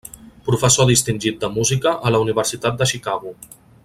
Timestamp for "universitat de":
2.27-2.89